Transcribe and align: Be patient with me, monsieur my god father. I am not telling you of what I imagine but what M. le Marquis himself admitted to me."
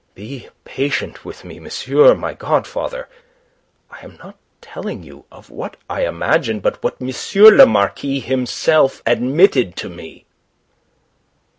Be 0.15 0.49
patient 0.65 1.23
with 1.23 1.43
me, 1.45 1.59
monsieur 1.59 2.15
my 2.15 2.33
god 2.33 2.65
father. 2.65 3.07
I 3.91 4.03
am 4.03 4.17
not 4.23 4.35
telling 4.59 5.03
you 5.03 5.25
of 5.31 5.51
what 5.51 5.77
I 5.87 6.07
imagine 6.07 6.59
but 6.59 6.81
what 6.81 6.97
M. 6.99 7.09
le 7.55 7.65
Marquis 7.67 8.19
himself 8.19 9.03
admitted 9.05 9.75
to 9.75 9.89
me." 9.89 10.25